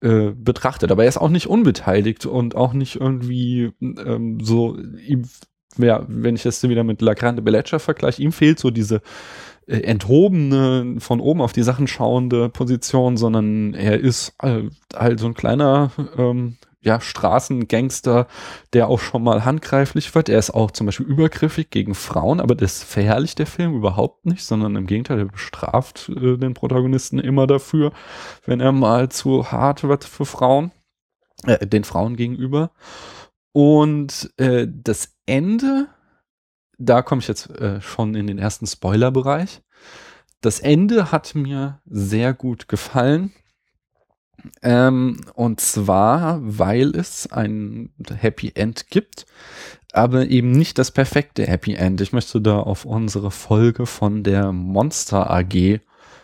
äh, 0.00 0.32
betrachtet. 0.34 0.90
Aber 0.90 1.04
er 1.04 1.08
ist 1.08 1.18
auch 1.18 1.28
nicht 1.28 1.46
unbeteiligt 1.46 2.26
und 2.26 2.56
auch 2.56 2.72
nicht 2.72 2.96
irgendwie 2.96 3.70
ähm, 3.80 4.40
so 4.42 4.76
ja, 5.78 6.04
wenn 6.08 6.34
ich 6.34 6.42
das 6.42 6.62
wieder 6.62 6.84
mit 6.84 7.02
La 7.02 7.14
Grande 7.14 7.42
vergleiche, 7.78 8.22
ihm 8.22 8.32
fehlt 8.32 8.58
so 8.58 8.70
diese 8.70 9.02
äh, 9.66 9.78
enthobene, 9.78 10.96
von 10.98 11.20
oben 11.20 11.40
auf 11.40 11.52
die 11.52 11.62
Sachen 11.62 11.86
schauende 11.86 12.48
Position, 12.48 13.16
sondern 13.16 13.74
er 13.74 14.00
ist 14.00 14.34
äh, 14.42 14.64
halt 14.94 15.20
so 15.20 15.26
ein 15.26 15.34
kleiner 15.34 15.90
ähm, 16.16 16.56
ja, 16.82 17.00
Straßengangster, 17.00 18.26
der 18.72 18.88
auch 18.88 18.98
schon 18.98 19.22
mal 19.22 19.44
handgreiflich 19.44 20.12
wird. 20.14 20.28
Er 20.28 20.40
ist 20.40 20.50
auch 20.50 20.72
zum 20.72 20.86
Beispiel 20.86 21.06
übergriffig 21.06 21.70
gegen 21.70 21.94
Frauen, 21.94 22.40
aber 22.40 22.56
das 22.56 22.82
verherrlicht 22.82 23.38
der 23.38 23.46
Film 23.46 23.74
überhaupt 23.74 24.26
nicht, 24.26 24.44
sondern 24.44 24.74
im 24.74 24.86
Gegenteil, 24.86 25.20
er 25.20 25.24
bestraft 25.26 26.08
äh, 26.08 26.36
den 26.36 26.54
Protagonisten 26.54 27.20
immer 27.20 27.46
dafür, 27.46 27.92
wenn 28.44 28.60
er 28.60 28.72
mal 28.72 29.10
zu 29.10 29.52
hart 29.52 29.84
wird 29.84 30.04
für 30.04 30.26
Frauen, 30.26 30.72
äh, 31.46 31.64
den 31.66 31.84
Frauen 31.84 32.16
gegenüber. 32.16 32.72
Und 33.52 34.32
äh, 34.38 34.66
das 34.68 35.11
Ende, 35.26 35.88
da 36.78 37.02
komme 37.02 37.20
ich 37.20 37.28
jetzt 37.28 37.50
äh, 37.50 37.80
schon 37.80 38.14
in 38.14 38.26
den 38.26 38.38
ersten 38.38 38.66
Spoiler-Bereich. 38.66 39.62
Das 40.40 40.58
Ende 40.58 41.12
hat 41.12 41.34
mir 41.34 41.80
sehr 41.86 42.34
gut 42.34 42.68
gefallen. 42.68 43.32
Ähm, 44.62 45.20
und 45.34 45.60
zwar, 45.60 46.40
weil 46.42 46.96
es 46.96 47.30
ein 47.30 47.92
Happy 48.12 48.50
End 48.54 48.88
gibt, 48.88 49.24
aber 49.92 50.26
eben 50.26 50.50
nicht 50.50 50.78
das 50.78 50.90
perfekte 50.90 51.46
Happy 51.46 51.74
End. 51.74 52.00
Ich 52.00 52.12
möchte 52.12 52.40
da 52.40 52.58
auf 52.58 52.84
unsere 52.84 53.30
Folge 53.30 53.86
von 53.86 54.24
der 54.24 54.50
Monster 54.50 55.30
AG 55.30 55.80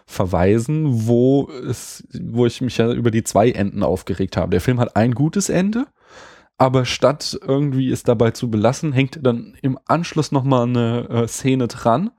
verweisen, 0.07 1.07
wo 1.07 1.49
es, 1.51 2.09
wo 2.13 2.47
ich 2.47 2.61
mich 2.61 2.79
ja 2.79 2.91
über 2.93 3.11
die 3.11 3.23
zwei 3.23 3.51
Enden 3.51 3.83
aufgeregt 3.83 4.37
habe. 4.37 4.51
Der 4.51 4.63
Film 4.63 4.81
hat 4.81 4.97
ein 4.97 5.15
gutes 5.15 5.49
Ende 5.49 5.87
aber 6.59 6.85
statt 6.85 7.39
irgendwie 7.47 7.91
es 7.91 8.03
dabei 8.03 8.33
zu 8.33 8.51
belassen, 8.51 8.93
hängt 8.93 9.21
dann 9.23 9.55
im 9.63 9.79
Anschluss 9.87 10.33
nochmal 10.33 10.65
eine 10.65 11.09
äh, 11.09 11.29
Szene 11.29 11.69
dran, 11.69 12.11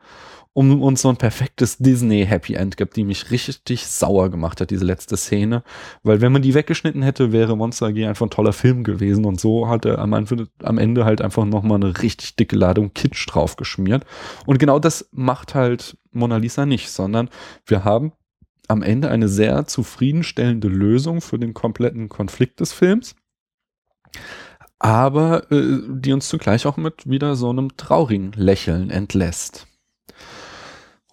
um 0.54 0.82
uns 0.82 1.02
so 1.02 1.10
ein 1.10 1.18
perfektes 1.18 1.78
Disney-Happy 1.78 2.54
End 2.56 2.78
gibt, 2.78 2.96
die 2.96 3.04
mich 3.04 3.32
richtig 3.32 3.86
sauer 3.86 4.30
gemacht 4.32 4.62
hat, 4.62 4.72
diese 4.72 4.86
letzte 4.86 5.18
Szene. 5.18 5.64
Weil 6.04 6.22
wenn 6.22 6.32
man 6.32 6.42
die 6.42 6.54
weggeschnitten 6.54 7.02
hätte, 7.02 7.34
wäre 7.34 7.56
Monster 7.56 7.88
AG 7.88 8.06
einfach 8.06 8.26
ein 8.26 8.32
toller 8.32 8.54
Film 8.54 8.84
gewesen. 8.84 9.26
Und 9.26 9.40
so 9.40 9.68
hat 9.68 9.86
er 9.86 10.00
am, 10.00 10.14
am 10.14 10.78
Ende 10.78 11.06
halt 11.06 11.22
einfach 11.22 11.46
nochmal 11.46 11.76
eine 11.76 12.02
richtig 12.02 12.38
dicke 12.38 12.56
Ladung 12.56 12.94
Kitsch 12.94 13.28
draufgeschmiert. 13.30 14.06
Und 14.46 14.58
genau 14.58 14.80
das 14.80 15.10
macht 15.12 15.54
halt 15.54 15.98
Mona 16.12 16.38
Lisa 16.38 16.66
nicht, 16.66 16.90
sondern 16.90 17.30
wir 17.66 17.84
haben 17.84 18.14
am 18.70 18.84
Ende 18.84 19.10
eine 19.10 19.28
sehr 19.28 19.66
zufriedenstellende 19.66 20.68
Lösung 20.68 21.22
für 21.22 21.40
den 21.40 21.54
kompletten 21.54 22.08
Konflikt 22.08 22.60
des 22.60 22.72
Films 22.72 23.16
aber 24.80 25.52
äh, 25.52 25.80
die 25.88 26.14
uns 26.14 26.30
zugleich 26.30 26.66
auch 26.66 26.78
mit 26.78 27.10
wieder 27.10 27.36
so 27.36 27.50
einem 27.50 27.76
traurigen 27.76 28.32
Lächeln 28.36 28.90
entlässt. 28.90 29.68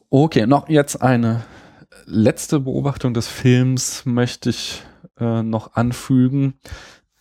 Okay, 0.08 0.46
noch 0.46 0.68
jetzt 0.68 1.02
eine 1.02 1.44
letzte 2.06 2.60
Beobachtung 2.60 3.12
des 3.12 3.26
Films 3.26 4.06
möchte 4.06 4.50
ich 4.50 4.82
äh, 5.18 5.42
noch 5.42 5.74
anfügen. 5.74 6.54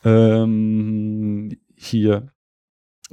Ähm, 0.03 1.57
hier 1.75 2.31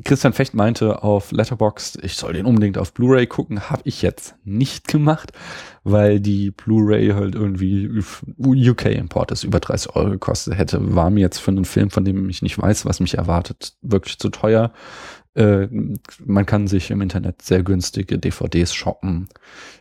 Christian 0.04 0.32
Fecht 0.32 0.54
meinte 0.54 1.02
auf 1.02 1.32
Letterboxd, 1.32 2.02
ich 2.02 2.14
soll 2.16 2.32
den 2.32 2.46
unbedingt 2.46 2.78
auf 2.78 2.94
Blu-ray 2.94 3.26
gucken, 3.26 3.68
habe 3.68 3.82
ich 3.84 4.00
jetzt 4.00 4.34
nicht 4.42 4.88
gemacht, 4.88 5.32
weil 5.84 6.18
die 6.18 6.50
Blu-ray 6.50 7.10
halt 7.10 7.34
irgendwie 7.34 8.02
UK-Import 8.38 9.32
ist, 9.32 9.44
über 9.44 9.60
30 9.60 9.94
Euro 9.94 10.10
gekostet 10.10 10.56
hätte. 10.56 10.94
War 10.94 11.10
mir 11.10 11.20
jetzt 11.20 11.38
für 11.38 11.50
einen 11.50 11.66
Film, 11.66 11.90
von 11.90 12.06
dem 12.06 12.28
ich 12.30 12.40
nicht 12.40 12.58
weiß, 12.58 12.86
was 12.86 13.00
mich 13.00 13.18
erwartet, 13.18 13.74
wirklich 13.82 14.18
zu 14.18 14.30
teuer. 14.30 14.72
Äh, 15.34 15.68
man 16.24 16.46
kann 16.46 16.68
sich 16.68 16.90
im 16.90 17.02
Internet 17.02 17.42
sehr 17.42 17.62
günstige 17.62 18.18
DVDs 18.18 18.72
shoppen. 18.72 19.28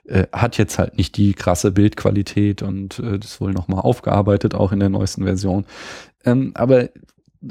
Äh, 0.05 0.27
hat 0.33 0.57
jetzt 0.57 0.77
halt 0.77 0.97
nicht 0.97 1.15
die 1.15 1.33
krasse 1.33 1.71
Bildqualität 1.71 2.63
und 2.63 2.99
äh, 2.99 3.17
das 3.17 3.39
wohl 3.39 3.53
nochmal 3.53 3.79
aufgearbeitet, 3.79 4.55
auch 4.55 4.73
in 4.73 4.79
der 4.81 4.89
neuesten 4.89 5.23
Version. 5.23 5.65
Ähm, 6.25 6.51
aber 6.55 6.89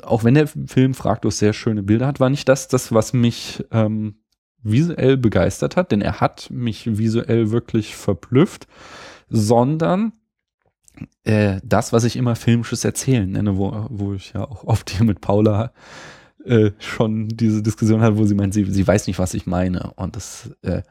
auch 0.03 0.25
wenn 0.25 0.35
der 0.35 0.47
Film 0.47 0.95
fraglos 0.95 1.39
sehr 1.39 1.53
schöne 1.53 1.83
Bilder 1.83 2.07
hat, 2.07 2.21
war 2.21 2.31
nicht 2.31 2.49
das 2.49 2.69
das, 2.69 2.93
was 2.93 3.13
mich 3.13 3.65
ähm, 3.71 4.17
visuell 4.63 5.17
begeistert 5.17 5.77
hat, 5.77 5.93
denn 5.93 6.03
er 6.03 6.21
hat 6.21 6.49
mich 6.51 6.99
visuell 6.99 7.51
wirklich 7.51 7.97
verblüfft, 7.97 8.67
sondern 9.29 10.13
äh, 11.25 11.61
das, 11.65 11.93
was 11.93 12.05
ich 12.05 12.17
immer 12.17 12.37
filmisches 12.37 12.85
Erzählen 12.85 13.31
nenne, 13.31 13.57
wo, 13.57 13.87
wo 13.89 14.15
ich 14.15 14.33
ja 14.35 14.45
auch 14.45 14.65
oft 14.65 14.91
hier 14.91 15.05
mit 15.05 15.21
Paula 15.21 15.73
äh, 16.45 16.73
schon 16.79 17.29
diese 17.29 17.63
Diskussion 17.63 18.01
hatte, 18.01 18.19
wo 18.19 18.25
sie 18.25 18.35
meint, 18.35 18.55
sie, 18.55 18.65
sie 18.65 18.87
weiß 18.87 19.07
nicht, 19.07 19.19
was 19.19 19.35
ich 19.35 19.47
meine. 19.47 19.93
Und 19.97 20.17
das 20.17 20.51
äh, 20.63 20.83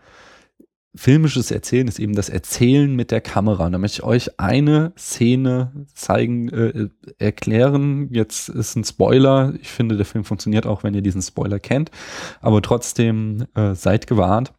filmisches 0.96 1.52
Erzählen 1.52 1.88
ist 1.88 2.00
eben 2.00 2.16
das 2.16 2.30
Erzählen 2.30 2.96
mit 2.96 3.12
der 3.12 3.22
Kamera. 3.22 3.68
Und 3.68 3.74
da 3.74 3.78
möchte 3.78 4.02
ich 4.02 4.04
euch 4.04 4.40
eine 4.40 4.94
Szene 4.98 5.86
zeigen, 5.94 6.50
äh, 6.50 6.90
erklären. 7.18 8.10
Jetzt 8.12 8.50
ist 8.50 8.76
ein 8.76 8.84
Spoiler. 8.84 9.54
Ich 9.62 9.70
finde, 9.70 9.98
der 9.98 10.06
Film 10.06 10.24
funktioniert 10.24 10.66
auch, 10.66 10.84
wenn 10.84 10.94
ihr 10.94 11.02
diesen 11.02 11.22
Spoiler 11.22 11.60
kennt. 11.60 11.92
Aber 12.42 12.62
trotzdem 12.62 13.46
äh, 13.56 13.76
seid 13.76 14.08
gewarnt. 14.08 14.54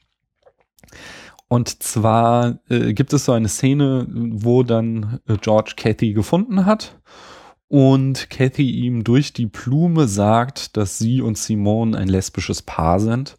Und 1.49 1.83
zwar 1.83 2.61
äh, 2.69 2.93
gibt 2.93 3.13
es 3.13 3.25
so 3.25 3.33
eine 3.33 3.49
Szene, 3.49 4.07
wo 4.09 4.63
dann 4.63 5.19
äh, 5.27 5.37
George 5.41 5.73
Cathy 5.77 6.13
gefunden 6.13 6.65
hat 6.65 7.01
und 7.67 8.31
Cathy 8.31 8.71
ihm 8.71 9.03
durch 9.03 9.33
die 9.33 9.47
Blume 9.47 10.07
sagt, 10.07 10.77
dass 10.77 10.99
sie 10.99 11.21
und 11.21 11.39
Simone 11.39 11.99
ein 11.99 12.09
lesbisches 12.09 12.63
Paar 12.63 13.01
sind 13.01 13.37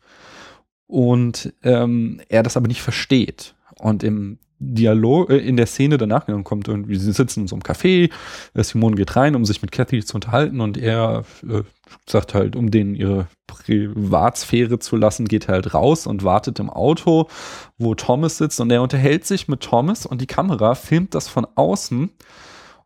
und 0.91 1.53
ähm, 1.63 2.19
er 2.27 2.43
das 2.43 2.57
aber 2.57 2.67
nicht 2.67 2.81
versteht. 2.81 3.55
Und 3.79 4.03
im 4.03 4.39
Dialog, 4.59 5.29
äh, 5.29 5.37
in 5.37 5.55
der 5.55 5.65
Szene 5.65 5.97
danach 5.97 6.27
kommt 6.43 6.67
irgendwie, 6.67 6.97
sie 6.97 7.13
sitzen 7.13 7.41
in 7.41 7.47
so 7.47 7.55
einem 7.55 7.63
Café, 7.63 8.11
äh, 8.53 8.63
Simone 8.63 8.97
geht 8.97 9.15
rein, 9.15 9.35
um 9.35 9.45
sich 9.45 9.61
mit 9.61 9.71
Cathy 9.71 10.03
zu 10.03 10.15
unterhalten 10.15 10.59
und 10.59 10.77
er 10.77 11.23
äh, 11.49 11.63
sagt 12.07 12.33
halt, 12.33 12.57
um 12.57 12.71
denen 12.71 12.93
ihre 12.93 13.27
Privatsphäre 13.47 14.79
zu 14.79 14.97
lassen, 14.97 15.29
geht 15.29 15.47
halt 15.47 15.73
raus 15.73 16.07
und 16.07 16.25
wartet 16.25 16.59
im 16.59 16.69
Auto, 16.69 17.29
wo 17.77 17.95
Thomas 17.95 18.37
sitzt 18.37 18.59
und 18.59 18.69
er 18.69 18.81
unterhält 18.81 19.25
sich 19.25 19.47
mit 19.47 19.61
Thomas 19.61 20.05
und 20.05 20.19
die 20.19 20.27
Kamera 20.27 20.75
filmt 20.75 21.15
das 21.15 21.29
von 21.29 21.47
außen 21.55 22.11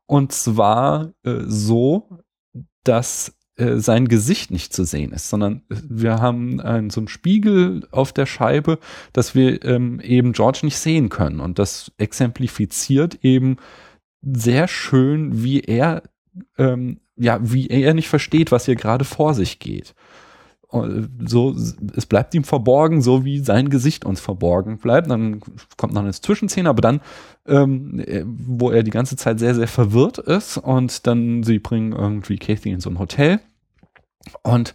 und 0.05 0.31
zwar 0.31 1.11
äh, 1.23 1.39
so, 1.47 2.07
dass 2.83 3.35
äh, 3.57 3.77
sein 3.77 4.07
Gesicht 4.07 4.51
nicht 4.51 4.73
zu 4.73 4.83
sehen 4.83 5.13
ist, 5.13 5.29
sondern 5.29 5.61
wir 5.69 6.19
haben 6.19 6.59
einen, 6.59 6.89
so 6.89 6.99
einen 6.99 7.07
Spiegel 7.07 7.87
auf 7.91 8.11
der 8.11 8.25
Scheibe, 8.25 8.79
dass 9.13 9.33
wir 9.33 9.63
ähm, 9.63 9.99
eben 10.01 10.33
George 10.33 10.59
nicht 10.63 10.77
sehen 10.77 11.09
können. 11.09 11.39
Und 11.39 11.57
das 11.57 11.91
exemplifiziert 11.97 13.19
eben 13.23 13.57
sehr 14.21 14.67
schön, 14.67 15.43
wie 15.43 15.61
er, 15.61 16.03
ähm, 16.57 16.99
ja, 17.15 17.39
wie 17.41 17.67
er 17.67 17.93
nicht 17.93 18.09
versteht, 18.09 18.51
was 18.51 18.65
hier 18.65 18.75
gerade 18.75 19.05
vor 19.05 19.33
sich 19.33 19.59
geht. 19.59 19.95
So, 21.25 21.55
es 21.95 22.05
bleibt 22.05 22.33
ihm 22.33 22.43
verborgen, 22.43 23.01
so 23.01 23.25
wie 23.25 23.39
sein 23.39 23.69
Gesicht 23.69 24.05
uns 24.05 24.19
verborgen 24.19 24.77
bleibt. 24.77 25.09
Dann 25.09 25.41
kommt 25.77 25.93
noch 25.93 26.01
eine 26.01 26.11
Zwischenszene, 26.11 26.69
aber 26.69 26.81
dann, 26.81 27.01
ähm, 27.47 28.03
wo 28.25 28.71
er 28.71 28.83
die 28.83 28.91
ganze 28.91 29.15
Zeit 29.15 29.39
sehr, 29.39 29.55
sehr 29.55 29.67
verwirrt 29.67 30.17
ist 30.17 30.57
und 30.57 31.07
dann 31.07 31.43
sie 31.43 31.59
bringen 31.59 31.93
irgendwie 31.93 32.37
Kathy 32.37 32.71
in 32.71 32.79
so 32.79 32.89
ein 32.89 32.99
Hotel 32.99 33.39
und 34.43 34.73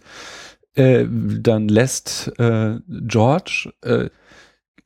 äh, 0.75 1.05
dann 1.09 1.67
lässt 1.67 2.31
äh, 2.39 2.79
George 2.87 3.73
äh, 3.81 4.09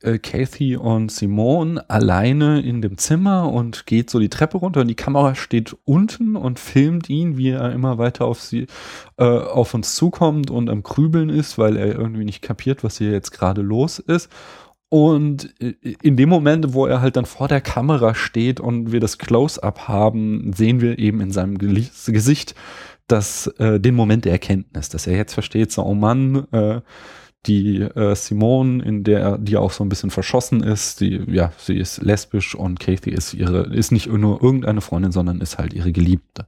äh, 0.02 0.18
Kathy 0.18 0.76
und 0.76 1.10
Simone 1.10 1.88
alleine 1.88 2.60
in 2.60 2.82
dem 2.82 2.98
Zimmer 2.98 3.52
und 3.52 3.86
geht 3.86 4.10
so 4.10 4.18
die 4.18 4.28
Treppe 4.28 4.58
runter 4.58 4.80
und 4.80 4.88
die 4.88 4.94
Kamera 4.94 5.34
steht 5.34 5.76
unten 5.84 6.36
und 6.36 6.58
filmt 6.58 7.08
ihn, 7.08 7.36
wie 7.36 7.50
er 7.50 7.72
immer 7.72 7.98
weiter 7.98 8.24
auf 8.26 8.40
sie, 8.40 8.66
äh, 9.18 9.24
auf 9.24 9.74
uns 9.74 9.94
zukommt 9.94 10.50
und 10.50 10.70
am 10.70 10.82
Krübeln 10.82 11.30
ist, 11.30 11.58
weil 11.58 11.76
er 11.76 11.94
irgendwie 11.94 12.24
nicht 12.24 12.42
kapiert, 12.42 12.84
was 12.84 12.98
hier 12.98 13.10
jetzt 13.10 13.30
gerade 13.30 13.62
los 13.62 13.98
ist. 13.98 14.30
Und 14.88 15.54
äh, 15.60 15.74
in 16.02 16.16
dem 16.16 16.28
Moment, 16.28 16.72
wo 16.72 16.86
er 16.86 17.00
halt 17.00 17.16
dann 17.16 17.26
vor 17.26 17.48
der 17.48 17.60
Kamera 17.60 18.14
steht 18.14 18.60
und 18.60 18.92
wir 18.92 19.00
das 19.00 19.18
Close-up 19.18 19.88
haben, 19.88 20.52
sehen 20.54 20.80
wir 20.80 20.98
eben 20.98 21.20
in 21.20 21.32
seinem 21.32 21.58
Gesicht 21.58 22.54
das, 23.08 23.46
äh, 23.58 23.80
den 23.80 23.94
Moment 23.94 24.24
der 24.24 24.32
Erkenntnis, 24.32 24.88
dass 24.88 25.06
er 25.06 25.16
jetzt 25.16 25.34
versteht, 25.34 25.72
so, 25.72 25.84
oh 25.84 25.94
Mann, 25.94 26.46
äh, 26.52 26.80
die 27.46 27.80
äh, 27.80 28.14
Simone, 28.14 28.82
in 28.84 29.04
der 29.04 29.38
die 29.38 29.56
auch 29.56 29.72
so 29.72 29.84
ein 29.84 29.88
bisschen 29.88 30.10
verschossen 30.10 30.62
ist, 30.62 31.00
die 31.00 31.22
ja, 31.28 31.52
sie 31.58 31.76
ist 31.76 32.02
lesbisch 32.02 32.54
und 32.54 32.80
Kathy 32.80 33.10
ist 33.10 33.34
ihre 33.34 33.74
ist 33.74 33.92
nicht 33.92 34.06
nur 34.06 34.42
irgendeine 34.42 34.80
Freundin, 34.80 35.12
sondern 35.12 35.40
ist 35.40 35.58
halt 35.58 35.72
ihre 35.72 35.92
Geliebte, 35.92 36.46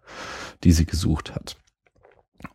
die 0.64 0.72
sie 0.72 0.86
gesucht 0.86 1.34
hat. 1.34 1.56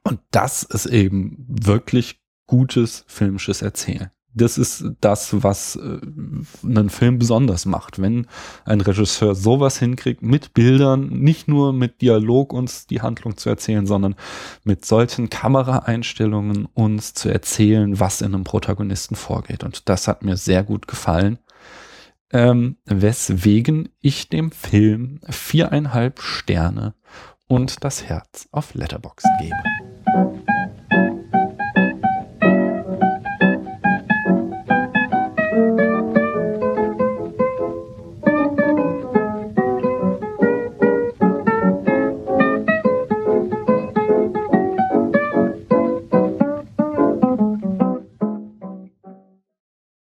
Und 0.04 0.20
das 0.32 0.64
ist 0.64 0.86
eben 0.86 1.46
wirklich 1.48 2.22
gutes 2.48 3.06
filmisches 3.08 3.62
Erzählen 3.62 4.12
das 4.34 4.58
ist 4.58 4.86
das, 5.02 5.44
was 5.44 5.76
äh, 5.76 6.00
einen 6.64 6.90
Film 6.90 7.20
besonders 7.20 7.66
macht. 7.66 8.02
Wenn 8.02 8.28
ein 8.66 8.82
Regisseur 8.82 9.36
sowas 9.36 9.78
hinkriegt, 9.78 10.22
mit 10.22 10.54
Bildern, 10.54 11.08
nicht 11.08 11.48
nur 11.48 11.74
mit 11.74 12.02
Dialog 12.02 12.54
uns 12.54 12.88
die 12.88 13.02
Handlung 13.02 13.38
zu 13.38 13.50
erzählen, 13.50 13.86
sondern 13.86 14.16
mit 14.64 14.86
solchen 14.86 15.30
Kameraeinstellungen 15.30 16.66
uns 16.74 17.14
zu 17.14 17.30
erzählen, 17.30 18.00
was 18.00 18.22
in 18.22 18.34
einem 18.34 18.44
Protagonisten 18.44 19.16
vorgeht. 19.16 19.64
Und 19.64 19.90
das 19.90 20.08
hat 20.08 20.24
mir 20.24 20.38
sehr 20.38 20.64
gut 20.64 20.88
gefallen. 20.88 21.40
Ähm, 22.32 22.78
weswegen 22.86 23.90
ich 24.02 24.30
dem 24.30 24.52
Film 24.52 25.20
viereinhalb 25.30 26.20
Sterne 26.20 26.96
und 27.48 27.84
das 27.84 28.06
Herz 28.06 28.48
auf 28.52 28.74
Letterbox 28.74 29.24
gebe. 29.40 30.53